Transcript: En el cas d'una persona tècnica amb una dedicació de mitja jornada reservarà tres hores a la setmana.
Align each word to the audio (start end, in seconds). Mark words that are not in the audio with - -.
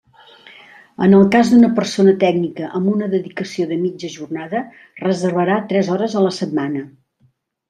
En 1.07 1.11
el 1.17 1.25
cas 1.35 1.51
d'una 1.51 1.67
persona 1.79 2.13
tècnica 2.23 2.69
amb 2.79 2.91
una 2.93 3.09
dedicació 3.11 3.67
de 3.73 3.77
mitja 3.83 4.09
jornada 4.15 4.63
reservarà 5.05 5.61
tres 5.75 5.93
hores 5.99 6.17
a 6.19 6.25
la 6.29 6.35
setmana. 6.41 6.83